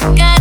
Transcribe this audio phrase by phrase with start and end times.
[0.00, 0.39] got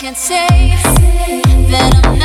[0.00, 0.46] can't say
[1.68, 2.19] that I'm.